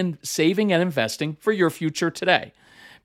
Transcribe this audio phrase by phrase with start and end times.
[0.00, 2.52] in saving and investing for your future today.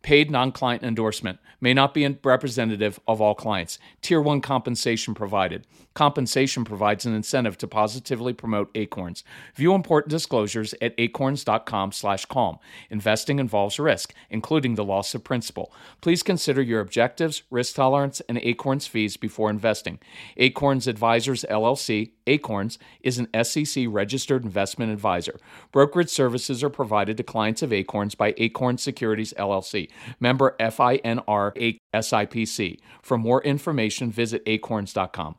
[0.05, 3.79] Paid non client endorsement may not be representative of all clients.
[4.03, 5.65] Tier 1 compensation provided.
[5.95, 9.23] Compensation provides an incentive to positively promote Acorns.
[9.55, 12.59] View important disclosures at acorns.com/calm.
[12.91, 15.73] Investing involves risk, including the loss of principal.
[16.01, 19.97] Please consider your objectives, risk tolerance, and Acorns fees before investing.
[20.37, 25.39] Acorns Advisors LLC, Acorns, is an SEC registered investment advisor.
[25.71, 29.89] Brokerage services are provided to clients of Acorns by Acorn Securities LLC,
[30.19, 32.79] member FINRA SIPC.
[33.01, 35.35] For more information, visit acorns.com.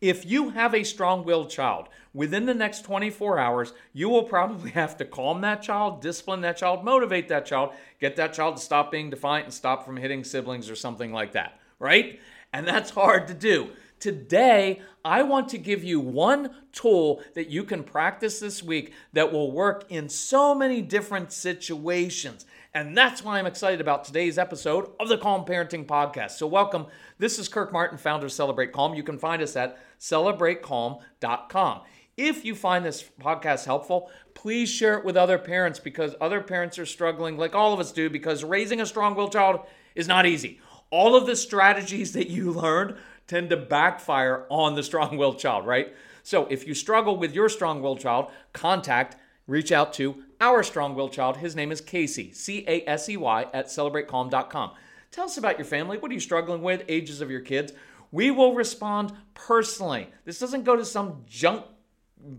[0.00, 4.70] If you have a strong willed child, within the next 24 hours, you will probably
[4.72, 8.62] have to calm that child, discipline that child, motivate that child, get that child to
[8.62, 12.18] stop being defiant and stop from hitting siblings or something like that, right?
[12.52, 13.70] And that's hard to do.
[14.02, 19.32] Today, I want to give you one tool that you can practice this week that
[19.32, 22.44] will work in so many different situations.
[22.74, 26.32] And that's why I'm excited about today's episode of the Calm Parenting Podcast.
[26.32, 26.86] So, welcome.
[27.18, 28.94] This is Kirk Martin, founder of Celebrate Calm.
[28.94, 31.82] You can find us at celebratecalm.com.
[32.16, 36.76] If you find this podcast helpful, please share it with other parents because other parents
[36.76, 39.60] are struggling, like all of us do, because raising a strong willed child
[39.94, 40.58] is not easy.
[40.90, 45.66] All of the strategies that you learned tend to backfire on the strong willed child,
[45.66, 45.94] right?
[46.22, 50.94] So if you struggle with your strong willed child, contact, reach out to our strong
[50.94, 51.38] willed child.
[51.38, 54.72] His name is Casey, C A S E Y, at celebratecalm.com.
[55.10, 55.98] Tell us about your family.
[55.98, 56.84] What are you struggling with?
[56.88, 57.72] Ages of your kids.
[58.10, 60.08] We will respond personally.
[60.24, 61.64] This doesn't go to some junk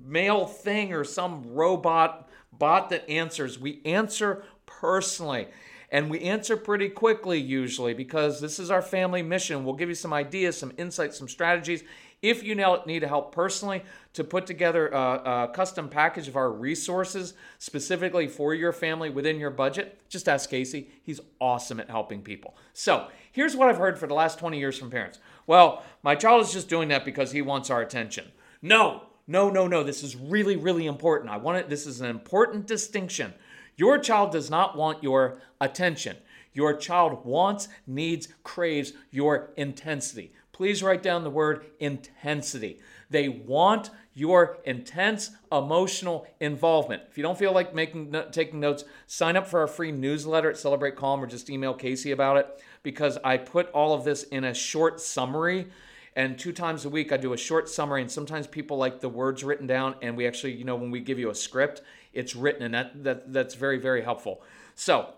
[0.05, 3.59] mail thing or some robot bot that answers.
[3.59, 5.47] We answer personally.
[5.93, 9.63] And we answer pretty quickly usually because this is our family mission.
[9.63, 11.83] We'll give you some ideas, some insights, some strategies.
[12.23, 12.55] If you
[12.87, 13.83] need help personally
[14.13, 19.39] to put together a, a, custom package of our resources specifically for your family within
[19.39, 20.89] your budget, just ask Casey.
[21.03, 22.55] He's awesome at helping people.
[22.73, 25.19] So here's what I've heard for the last 20 years from parents.
[25.45, 28.31] Well, my child is just doing that because he wants our attention.
[28.63, 29.83] No, no, no, no.
[29.83, 31.29] This is really, really important.
[31.29, 31.69] I want it.
[31.69, 33.33] This is an important distinction.
[33.75, 36.17] Your child does not want your attention.
[36.53, 40.33] Your child wants, needs, craves your intensity.
[40.51, 42.79] Please write down the word intensity.
[43.09, 47.01] They want your intense emotional involvement.
[47.09, 50.57] If you don't feel like making taking notes, sign up for our free newsletter at
[50.57, 54.43] Celebrate Calm or just email Casey about it because I put all of this in
[54.43, 55.67] a short summary
[56.15, 59.09] and two times a week I do a short summary and sometimes people like the
[59.09, 61.81] words written down and we actually, you know, when we give you a script,
[62.13, 64.41] it's written, and that, that that's very very helpful.
[64.75, 65.13] So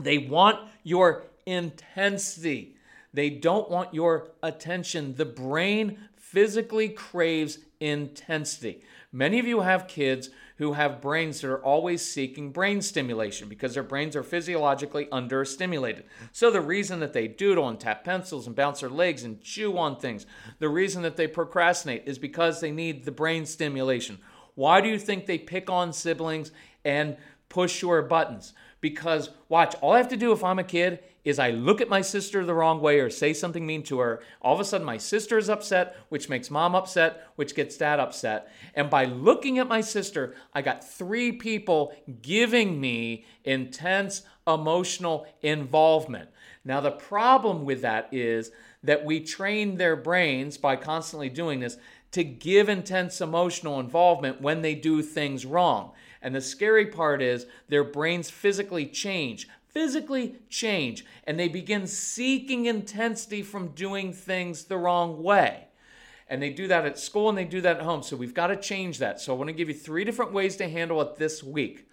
[0.00, 2.76] they want your intensity.
[3.14, 5.14] They don't want your attention.
[5.16, 8.82] The brain physically craves intensity.
[9.12, 13.74] Many of you have kids who have brains that are always seeking brain stimulation because
[13.74, 16.04] their brains are physiologically understimulated.
[16.30, 19.76] So, the reason that they doodle and tap pencils and bounce their legs and chew
[19.76, 20.24] on things,
[20.60, 24.18] the reason that they procrastinate is because they need the brain stimulation.
[24.54, 26.52] Why do you think they pick on siblings
[26.84, 27.16] and
[27.48, 28.52] push your buttons?
[28.80, 31.88] Because, watch, all I have to do if I'm a kid is I look at
[31.88, 34.22] my sister the wrong way or say something mean to her.
[34.40, 38.00] All of a sudden, my sister is upset, which makes mom upset, which gets dad
[38.00, 38.50] upset.
[38.74, 46.28] And by looking at my sister, I got three people giving me intense emotional involvement.
[46.64, 48.50] Now, the problem with that is
[48.82, 51.76] that we train their brains by constantly doing this
[52.12, 55.92] to give intense emotional involvement when they do things wrong.
[56.20, 62.66] And the scary part is their brains physically change, physically change, and they begin seeking
[62.66, 65.68] intensity from doing things the wrong way.
[66.28, 68.02] And they do that at school and they do that at home.
[68.02, 69.20] So we've got to change that.
[69.20, 71.88] So I want to give you three different ways to handle it this week.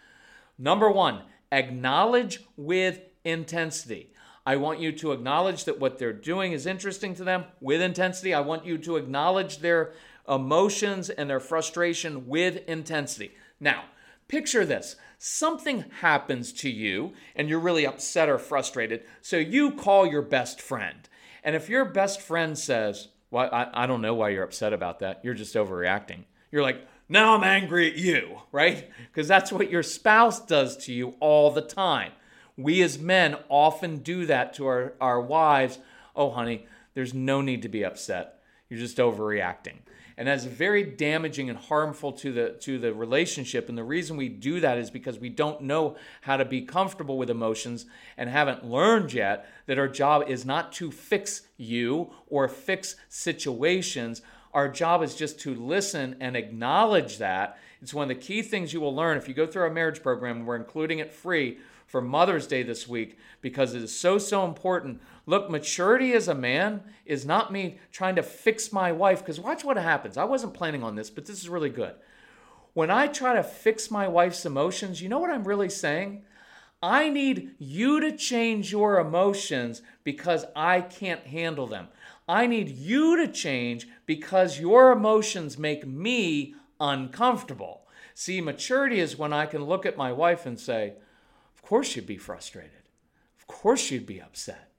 [0.58, 4.14] Number one, acknowledge with intensity.
[4.46, 8.34] I want you to acknowledge that what they're doing is interesting to them with intensity.
[8.34, 9.92] I want you to acknowledge their
[10.30, 13.32] emotions and their frustration with intensity.
[13.60, 13.86] Now,
[14.28, 20.06] picture this something happens to you and you're really upset or frustrated, so you call
[20.06, 21.10] your best friend.
[21.44, 25.00] And if your best friend says, Well, I, I don't know why you're upset about
[25.00, 28.90] that, you're just overreacting, you're like, Now I'm angry at you, right?
[29.12, 32.14] Because that's what your spouse does to you all the time.
[32.56, 35.80] We as men often do that to our, our wives.
[36.14, 38.42] Oh, honey, there's no need to be upset.
[38.70, 39.78] You're just overreacting.
[40.20, 43.70] And that's very damaging and harmful to the to the relationship.
[43.70, 47.18] And the reason we do that is because we don't know how to be comfortable
[47.18, 47.86] with emotions
[48.18, 54.22] and haven't learned yet that our job is not to fix you or fix situations.
[54.54, 57.58] Our job is just to listen and acknowledge that.
[57.82, 60.04] It's one of the key things you will learn if you go through our marriage
[60.04, 60.46] program.
[60.46, 65.02] We're including it free for Mother's Day this week because it is so, so important.
[65.26, 69.64] Look, maturity as a man is not me trying to fix my wife, because watch
[69.64, 70.16] what happens.
[70.16, 71.96] I wasn't planning on this, but this is really good.
[72.74, 76.24] When I try to fix my wife's emotions, you know what I'm really saying?
[76.82, 81.88] I need you to change your emotions because I can't handle them.
[82.28, 87.88] I need you to change because your emotions make me uncomfortable.
[88.14, 90.94] See, maturity is when I can look at my wife and say,
[91.62, 92.90] course you'd be frustrated.
[93.40, 94.72] Of course you'd be upset.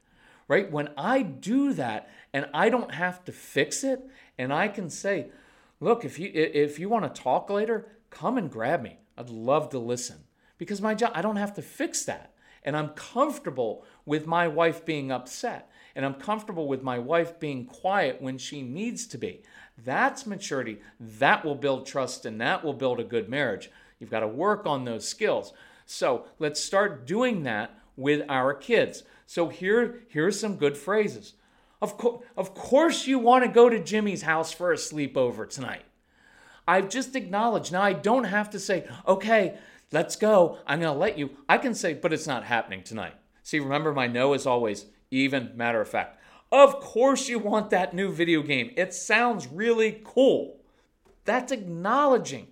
[0.49, 0.71] Right?
[0.71, 4.01] When I do that and I don't have to fix it
[4.37, 5.31] and I can say,
[5.79, 8.99] "Look, if you if you want to talk later, come and grab me.
[9.17, 10.25] I'd love to listen."
[10.59, 12.35] Because my job I don't have to fix that.
[12.63, 15.71] And I'm comfortable with my wife being upset.
[15.95, 19.43] And I'm comfortable with my wife being quiet when she needs to be.
[19.79, 20.81] That's maturity.
[20.99, 23.71] That will build trust and that will build a good marriage.
[23.99, 25.53] You've got to work on those skills.
[25.91, 29.03] So let's start doing that with our kids.
[29.27, 31.35] So here, here's some good phrases.
[31.83, 35.83] Of, co- of course, you want to go to Jimmy's house for a sleepover tonight.
[36.67, 37.73] I've just acknowledged.
[37.73, 39.59] Now, I don't have to say, okay,
[39.91, 40.59] let's go.
[40.65, 41.31] I'm going to let you.
[41.49, 43.15] I can say, but it's not happening tonight.
[43.43, 46.21] See, remember, my no is always even, matter of fact.
[46.53, 48.71] Of course, you want that new video game.
[48.77, 50.61] It sounds really cool.
[51.25, 52.47] That's acknowledging.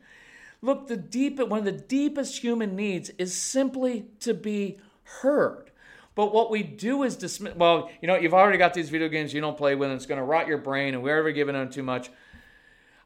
[0.61, 5.71] Look, the deep, one of the deepest human needs is simply to be heard.
[6.15, 7.55] But what we do is dismiss.
[7.55, 10.07] Well, you know, you've already got these video games you don't play with, and it's
[10.07, 12.11] going to rot your brain, and we're ever giving them too much.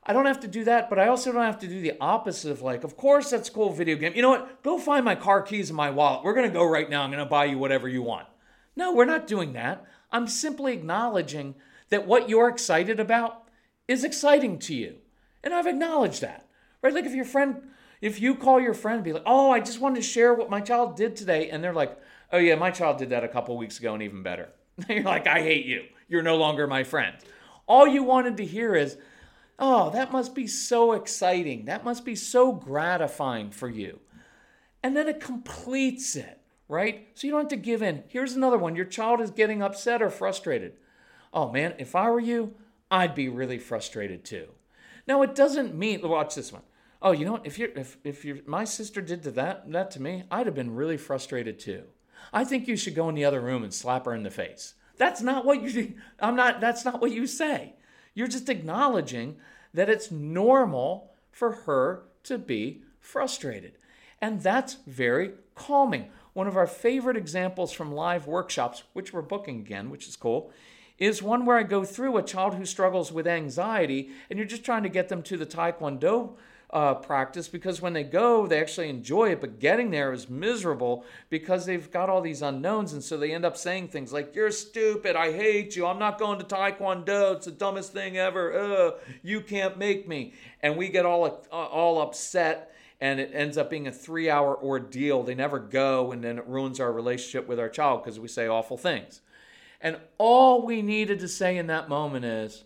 [0.05, 2.51] I don't have to do that, but I also don't have to do the opposite
[2.51, 4.15] of like, of course that's cool video game.
[4.17, 4.63] You know what?
[4.63, 6.25] Go find my car keys and my wallet.
[6.25, 7.03] We're going to go right now.
[7.03, 8.27] I'm going to buy you whatever you want.
[8.75, 9.85] No, we're not doing that.
[10.11, 11.55] I'm simply acknowledging
[11.91, 13.45] that what you're excited about
[13.87, 14.97] is exciting to you.
[15.45, 16.49] And I've acknowledged that.
[16.83, 16.93] Right?
[16.93, 17.63] Like if your friend,
[18.01, 20.51] if you call your friend and be like, oh, I just wanted to share what
[20.51, 21.99] my child did today, and they're like,
[22.33, 24.49] oh yeah, my child did that a couple weeks ago and even better.
[24.89, 25.85] You're like, I hate you.
[26.09, 27.15] You're no longer my friend.
[27.67, 28.99] All you wanted to hear is,
[29.59, 31.67] oh, that must be so exciting.
[31.67, 34.01] That must be so gratifying for you.
[34.83, 37.09] And then it completes it, right?
[37.15, 38.03] So you don't have to give in.
[38.09, 40.75] Here's another one your child is getting upset or frustrated.
[41.33, 42.55] Oh man, if I were you,
[42.91, 44.49] I'd be really frustrated too.
[45.07, 46.63] Now, it doesn't mean, watch this one
[47.03, 47.47] oh, you know what?
[47.47, 50.55] If you're, if, if you my sister did to that, that to me, I'd have
[50.55, 51.85] been really frustrated too.
[52.33, 54.75] I think you should go in the other room and slap her in the face.
[54.97, 57.75] That's not what you, I'm not, that's not what you say.
[58.15, 59.37] You're just acknowledging
[59.75, 63.79] that it's normal for her to be frustrated.
[64.21, 66.11] And that's very calming.
[66.35, 70.53] One of our favorite examples from live workshops, which we're booking again, which is cool,
[70.99, 74.65] is one where I go through a child who struggles with anxiety and you're just
[74.65, 76.35] trying to get them to the Taekwondo
[76.73, 81.05] uh, practice because when they go, they actually enjoy it, but getting there is miserable
[81.29, 82.95] because they've got all these unknowns.
[82.95, 85.15] And so they end up saying things like, You're stupid.
[85.15, 85.87] I hate you.
[85.87, 87.37] I'm not going to Taekwondo.
[87.37, 88.53] It's the dumbest thing ever.
[88.59, 90.33] Ugh, you can't make me.
[90.61, 94.57] And we get all, uh, all upset and it ends up being a three hour
[94.57, 95.25] ordeal.
[95.25, 98.47] They never go, and then it ruins our relationship with our child because we say
[98.47, 99.21] awful things.
[99.81, 102.63] And all we needed to say in that moment is,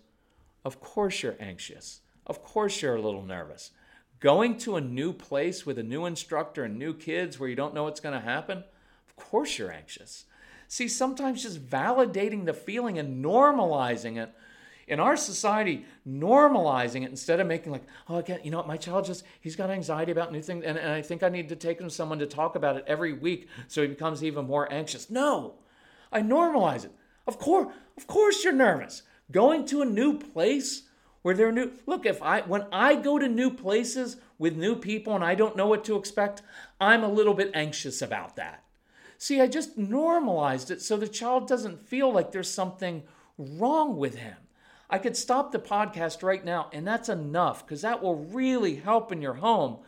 [0.63, 2.03] Of course you're anxious.
[2.27, 3.71] Of course you're a little nervous.
[4.21, 7.75] Going to a new place with a new instructor and new kids where you don't
[7.75, 8.65] know what's going to happen,
[9.09, 10.25] of course you're anxious.
[10.69, 14.33] See, sometimes just validating the feeling and normalizing it
[14.89, 18.77] in our society, normalizing it instead of making like, oh, again, you know what, my
[18.77, 21.57] child just, he's got anxiety about new things, and, and I think I need to
[21.57, 24.73] take him to someone to talk about it every week so he becomes even more
[24.73, 25.11] anxious.
[25.11, 25.55] No,
[26.13, 26.93] I normalize it.
[27.27, 29.03] Of course, of course you're nervous.
[29.31, 30.83] Going to a new place
[31.27, 31.73] where they're new.
[31.87, 35.57] Look, if I when I go to new places with new people and I don't
[35.57, 36.41] know what to expect,
[36.81, 38.63] I'm a little bit anxious about that.
[39.19, 43.03] See, I just normalized it so the child doesn't feel like there's something
[43.39, 44.37] wrong with him.
[44.89, 49.11] I could stop the podcast right now, and that's enough because that will really help
[49.11, 49.79] in your home.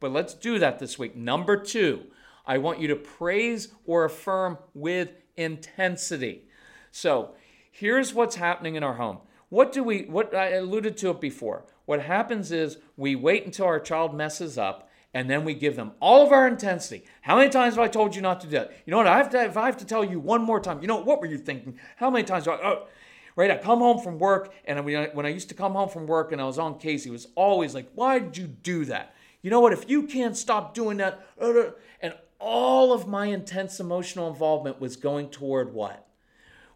[0.00, 1.14] But let's do that this week.
[1.14, 2.06] Number two,
[2.44, 6.48] I want you to praise or affirm with intensity.
[6.90, 7.36] So
[7.70, 11.64] here's what's happening in our home what do we, what I alluded to it before.
[11.86, 15.92] what happens is we wait until our child messes up and then we give them
[16.00, 17.04] all of our intensity.
[17.22, 18.72] How many times have I told you not to do that?
[18.84, 19.06] You know what?
[19.06, 21.20] I have to, if I have to tell you one more time, you know, what
[21.20, 21.78] were you thinking?
[21.96, 22.86] How many times I, oh,
[23.34, 23.50] right?
[23.50, 26.40] I come home from work, and when I used to come home from work and
[26.40, 29.14] I was on Casey, was always like, why did you do that?
[29.42, 29.72] You know what?
[29.72, 34.96] If you can't stop doing that, uh, and all of my intense emotional involvement was
[34.96, 36.07] going toward what?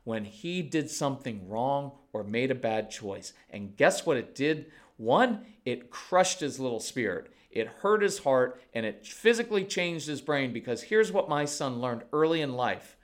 [0.05, 3.33] When he did something wrong or made a bad choice.
[3.51, 4.73] And guess what it did?
[4.97, 7.33] One, it crushed his little spirit.
[7.51, 11.81] It hurt his heart and it physically changed his brain because here's what my son
[11.81, 12.97] learned early in life.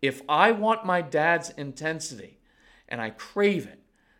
[0.00, 2.38] If I want my dad's intensity
[2.88, 3.78] and I crave it,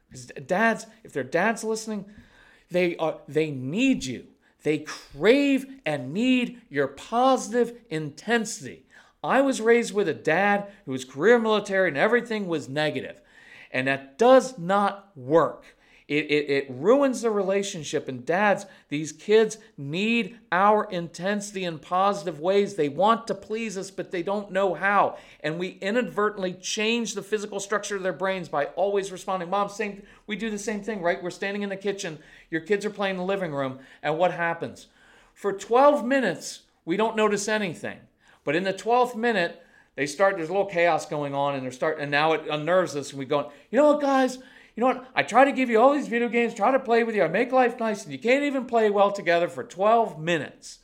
[0.08, 2.04] because dads, if their dad's listening,
[2.70, 4.26] they are they need you.
[4.62, 8.86] They crave and need your positive intensity.
[9.22, 13.20] I was raised with a dad who was career military and everything was negative.
[13.70, 15.76] And that does not work.
[16.08, 18.08] It, it, it ruins the relationship.
[18.08, 22.74] And dads, these kids need our intensity in positive ways.
[22.74, 25.16] They want to please us, but they don't know how.
[25.40, 29.48] And we inadvertently change the physical structure of their brains by always responding.
[29.48, 31.22] Mom, same, we do the same thing, right?
[31.22, 32.18] We're standing in the kitchen,
[32.50, 34.88] your kids are playing in the living room, and what happens?
[35.32, 37.98] For 12 minutes, we don't notice anything.
[38.44, 39.62] But in the 12th minute,
[39.94, 42.96] they start, there's a little chaos going on, and they're starting, and now it unnerves
[42.96, 44.36] us, and we go, you know what, guys?
[44.36, 45.06] You know what?
[45.14, 47.28] I try to give you all these video games, try to play with you, I
[47.28, 50.78] make life nice, and you can't even play well together for 12 minutes.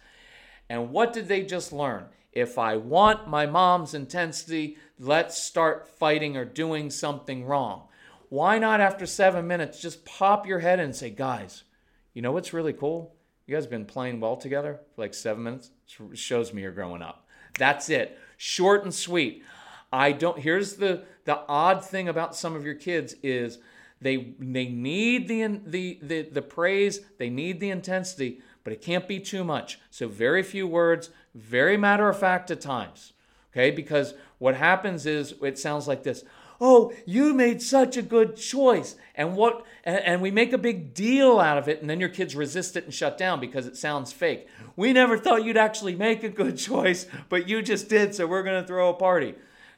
[0.69, 2.05] And what did they just learn?
[2.33, 7.89] If I want my mom's intensity, let's start fighting or doing something wrong.
[8.29, 11.65] Why not, after seven minutes, just pop your head in and say, guys,
[12.13, 13.17] you know what's really cool?
[13.47, 15.71] You guys have been playing well together for like seven minutes.
[16.13, 17.27] It shows me you're growing up.
[17.59, 18.19] That's it.
[18.37, 19.45] Short and sweet.
[19.93, 23.59] I don't here's the the odd thing about some of your kids is
[24.01, 29.09] they they need the the the, the praise, they need the intensity, but it can't
[29.09, 29.79] be too much.
[29.91, 33.13] So very few words, very matter of fact at times.
[33.53, 33.71] Okay?
[33.71, 36.25] Because what happens is it sounds like this.
[36.61, 38.97] Oh, you made such a good choice.
[39.15, 42.09] And what and, and we make a big deal out of it and then your
[42.09, 44.49] kids resist it and shut down because it sounds fake.
[44.75, 48.43] We never thought you'd actually make a good choice, but you just did, so we're
[48.43, 49.35] going to throw a party.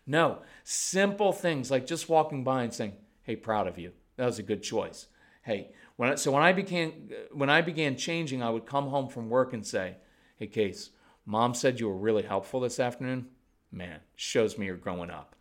[0.06, 4.38] No, simple things like just walking by and saying, "Hey, proud of you." That was
[4.38, 5.06] a good choice.
[5.42, 9.08] Hey, when I, so when I began when I began changing, I would come home
[9.08, 9.96] from work and say,
[10.36, 10.90] "Hey, Case,
[11.26, 13.26] mom said you were really helpful this afternoon.
[13.70, 15.36] Man, shows me you're growing up."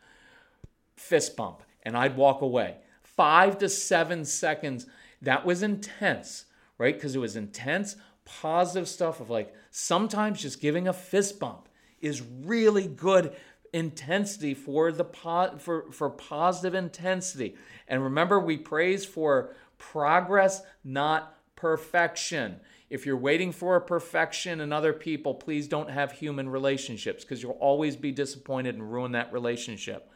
[1.00, 2.76] Fist bump, and I'd walk away.
[3.02, 4.86] Five to seven seconds.
[5.22, 6.46] That was intense,
[6.78, 6.94] right?
[6.94, 11.70] Because it was intense, positive stuff of like sometimes just giving a fist bump
[12.02, 13.34] is really good
[13.72, 17.56] intensity for the po- for for positive intensity.
[17.88, 22.60] And remember we praise for progress, not perfection.
[22.90, 27.42] If you're waiting for a perfection in other people, please don't have human relationships because
[27.42, 30.12] you'll always be disappointed and ruin that relationship.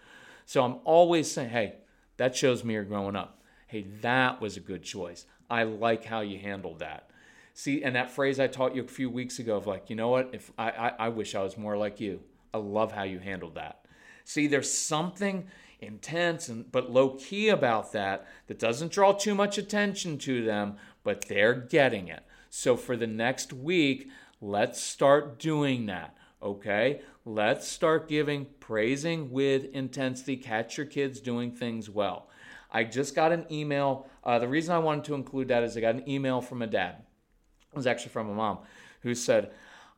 [0.45, 1.75] So I'm always saying, hey,
[2.17, 3.41] that shows me you're growing up.
[3.67, 5.25] Hey, that was a good choice.
[5.49, 7.09] I like how you handled that.
[7.53, 10.09] See, and that phrase I taught you a few weeks ago of like, you know
[10.09, 10.31] what?
[10.33, 12.21] If I, I, I wish I was more like you.
[12.53, 13.85] I love how you handled that.
[14.25, 15.47] See, there's something
[15.79, 20.77] intense and but low key about that that doesn't draw too much attention to them,
[21.03, 22.23] but they're getting it.
[22.49, 24.09] So for the next week,
[24.39, 26.15] let's start doing that.
[26.41, 27.01] Okay?
[27.25, 30.35] Let's start giving praising with intensity.
[30.35, 32.27] Catch your kids doing things well.
[32.69, 34.09] I just got an email.
[34.25, 36.67] Uh, the reason I wanted to include that is I got an email from a
[36.67, 36.97] dad.
[37.71, 38.59] It was actually from a mom
[39.03, 39.51] who said,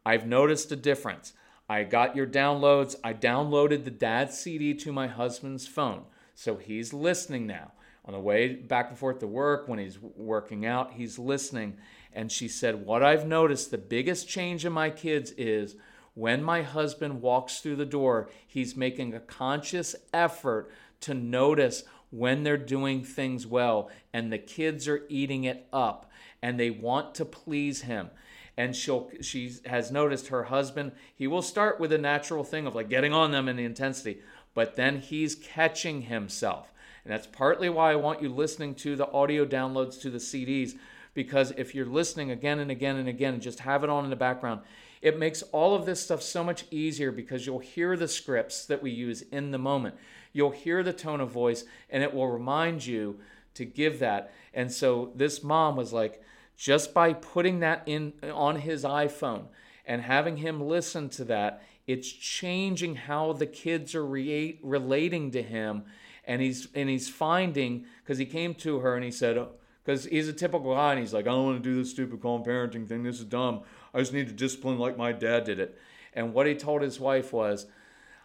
[0.05, 1.33] I've noticed a difference.
[1.67, 2.95] I got your downloads.
[3.03, 6.03] I downloaded the dad CD to my husband's phone.
[6.35, 7.71] So he's listening now.
[8.05, 11.77] On the way back and forth to work, when he's working out, he's listening.
[12.13, 15.75] And she said, What I've noticed, the biggest change in my kids is
[16.15, 22.43] when my husband walks through the door, he's making a conscious effort to notice when
[22.43, 26.09] they're doing things well, and the kids are eating it up
[26.41, 28.09] and they want to please him.
[28.57, 32.73] And she'll she has noticed her husband he will start with a natural thing of
[32.73, 34.21] like getting on them in the intensity
[34.53, 36.71] but then he's catching himself.
[37.03, 40.77] And that's partly why i want you listening to the audio downloads to the cds
[41.15, 44.11] because if you're listening again and again and again and just have it on in
[44.11, 44.61] the background
[45.01, 48.83] it makes all of this stuff so much easier because you'll hear the scripts that
[48.83, 49.95] we use in the moment
[50.33, 53.17] you'll hear the tone of voice and it will remind you
[53.55, 56.21] to give that and so this mom was like
[56.55, 59.45] just by putting that in on his iPhone
[59.85, 65.41] and having him listen to that, it's changing how the kids are re- relating to
[65.41, 65.83] him.
[66.27, 69.37] And he's and he's finding because he came to her and he said,
[69.85, 72.21] because he's a typical guy and he's like, I don't want to do this stupid
[72.21, 73.03] calm parenting thing.
[73.03, 73.61] This is dumb.
[73.93, 75.77] I just need to discipline like my dad did it.
[76.13, 77.67] And what he told his wife was,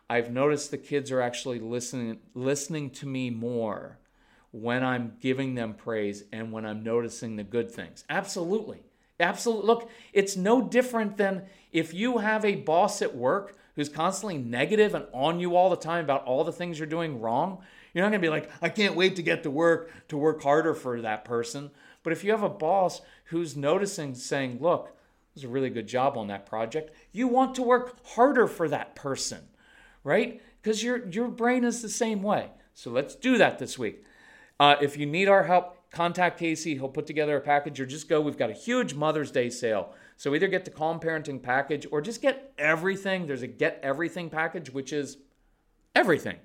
[0.09, 3.99] I've noticed the kids are actually listening listening to me more
[4.53, 8.05] when I'm giving them praise and when I'm noticing the good things.
[8.09, 8.83] Absolutely.
[9.21, 9.67] Absolutely.
[9.67, 14.95] Look, it's no different than if you have a boss at work who's constantly negative
[14.95, 17.59] and on you all the time about all the things you're doing wrong.
[17.93, 20.43] You're not going to be like, I can't wait to get to work to work
[20.43, 21.71] harder for that person.
[22.03, 25.87] But if you have a boss who's noticing, saying, look, it was a really good
[25.87, 29.43] job on that project, you want to work harder for that person,
[30.03, 30.41] right?
[30.63, 32.51] Because your, your brain is the same way.
[32.75, 34.05] So let's do that this week.
[34.59, 36.75] Uh, if you need our help, contact Casey.
[36.75, 38.21] He'll put together a package or just go.
[38.21, 39.93] We've got a huge Mother's Day sale.
[40.17, 43.27] So either get the Calm Parenting package or just get everything.
[43.27, 45.19] There's a Get Everything package, which is
[45.95, 46.37] everything.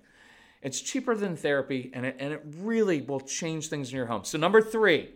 [0.66, 4.24] It's cheaper than therapy and it, and it really will change things in your home.
[4.24, 5.12] So, number three,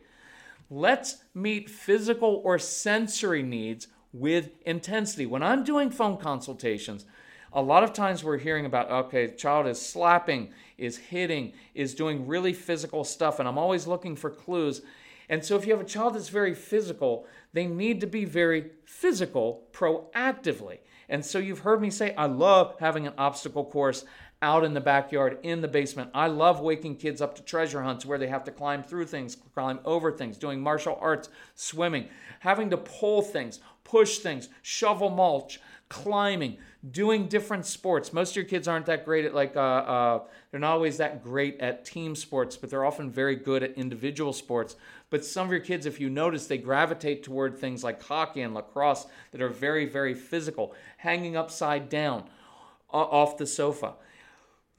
[0.70, 5.26] let's meet physical or sensory needs with intensity.
[5.26, 7.04] When I'm doing phone consultations,
[7.52, 12.28] a lot of times we're hearing about okay child is slapping is hitting is doing
[12.28, 14.84] really physical stuff and i'm always looking for clues
[15.30, 18.70] and so if you have a child that's very physical they need to be very
[18.86, 20.78] physical proactively
[21.10, 24.06] and so you've heard me say i love having an obstacle course
[24.42, 28.06] out in the backyard in the basement i love waking kids up to treasure hunts
[28.06, 32.08] where they have to climb through things climb over things doing martial arts swimming
[32.40, 36.58] having to pull things push things shovel mulch climbing,
[36.92, 38.14] doing different sports.
[38.14, 40.20] Most of your kids aren't that great at like uh, uh,
[40.52, 44.32] they're not always that great at team sports, but they're often very good at individual
[44.32, 44.76] sports.
[45.10, 48.54] But some of your kids, if you notice, they gravitate toward things like hockey and
[48.54, 52.24] lacrosse that are very, very physical, hanging upside down
[52.94, 53.96] uh, off the sofa.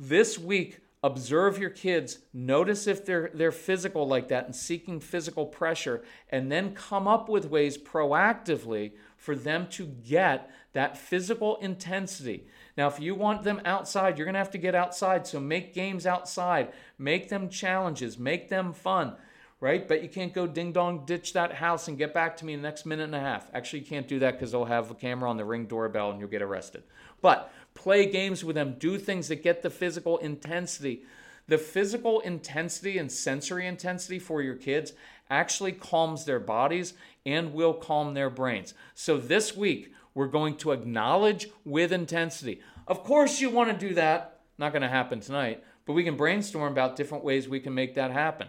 [0.02, 5.45] This week, observe your kids notice if they're they're physical like that and seeking physical
[5.45, 12.47] pressure and then come up with ways proactively for them to get that physical intensity.
[12.78, 15.26] Now, if you want them outside, you're going to have to get outside.
[15.26, 19.17] So make games outside, make them challenges, make them fun,
[19.60, 19.86] right?
[19.86, 22.63] But you can't go ding dong, ditch that house and get back to me in
[22.63, 23.50] the next minute and a half.
[23.52, 26.21] Actually, you can't do that because they'll have a camera on the ring doorbell and
[26.21, 26.84] you'll get arrested.
[27.21, 31.02] But play games with them, do things that get the physical intensity.
[31.49, 34.93] The physical intensity and sensory intensity for your kids
[35.30, 36.93] actually calms their bodies
[37.25, 38.75] and will calm their brains.
[38.95, 42.60] So this week, we're going to acknowledge with intensity.
[42.86, 44.40] Of course, you want to do that.
[44.58, 47.95] Not going to happen tonight, but we can brainstorm about different ways we can make
[47.95, 48.49] that happen.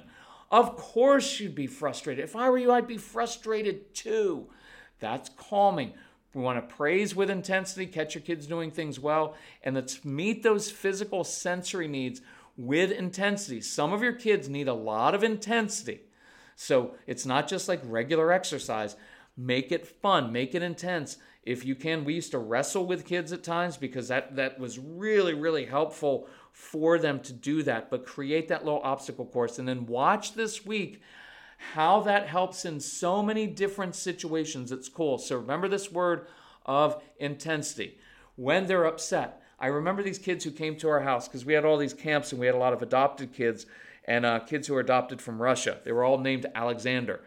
[0.52, 2.26] Of course, you'd be frustrated.
[2.26, 4.50] If I were you, I'd be frustrated too.
[5.00, 5.94] That's calming.
[6.34, 10.44] We want to praise with intensity, catch your kids doing things well, and let's meet
[10.44, 12.22] those physical sensory needs
[12.56, 13.62] with intensity.
[13.62, 16.02] Some of your kids need a lot of intensity.
[16.56, 18.96] So it's not just like regular exercise.
[19.36, 21.18] Make it fun, make it intense.
[21.44, 24.78] If you can, we used to wrestle with kids at times because that, that was
[24.78, 27.90] really, really helpful for them to do that.
[27.90, 31.02] But create that little obstacle course and then watch this week
[31.74, 34.72] how that helps in so many different situations.
[34.72, 35.18] It's cool.
[35.18, 36.28] So remember this word
[36.66, 37.98] of intensity.
[38.36, 41.64] When they're upset, I remember these kids who came to our house because we had
[41.64, 43.68] all these camps and we had a lot of adopted kids
[44.06, 45.80] and uh, kids who were adopted from Russia.
[45.84, 47.22] They were all named Alexander.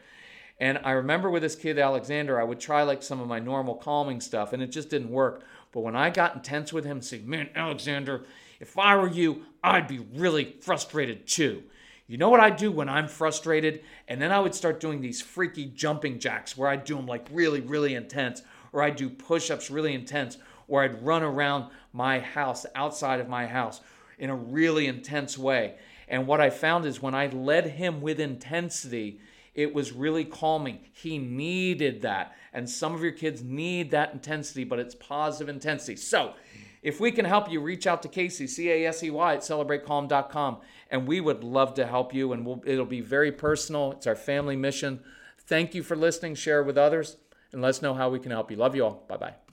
[0.58, 3.74] And I remember with this kid, Alexander, I would try like some of my normal
[3.74, 5.42] calming stuff, and it just didn't work.
[5.72, 8.24] But when I got intense with him, saying, Man, Alexander,
[8.60, 11.64] if I were you, I'd be really frustrated too.
[12.06, 13.82] You know what I do when I'm frustrated?
[14.08, 17.26] And then I would start doing these freaky jumping jacks where I'd do them like
[17.30, 20.36] really, really intense, or I'd do push ups really intense,
[20.68, 23.80] or I'd run around my house, outside of my house,
[24.18, 25.76] in a really intense way.
[26.06, 29.18] And what I found is when I led him with intensity,
[29.54, 30.80] it was really calming.
[30.92, 32.34] He needed that.
[32.52, 35.96] And some of your kids need that intensity, but it's positive intensity.
[35.96, 36.34] So,
[36.82, 39.40] if we can help you, reach out to Casey, C A S E Y, at
[39.40, 40.58] celebratecalm.com.
[40.94, 42.32] And we would love to help you.
[42.32, 43.90] And we'll, it'll be very personal.
[43.90, 45.00] It's our family mission.
[45.40, 46.36] Thank you for listening.
[46.36, 47.16] Share with others.
[47.50, 48.56] And let us know how we can help you.
[48.56, 49.04] Love you all.
[49.08, 49.43] Bye bye.